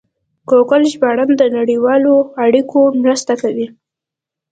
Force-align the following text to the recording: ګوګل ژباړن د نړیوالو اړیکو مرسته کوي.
ګوګل 0.49 0.83
ژباړن 0.91 1.29
د 1.37 1.43
نړیوالو 1.57 2.15
اړیکو 2.45 2.79
مرسته 3.03 3.33
کوي. 3.41 3.67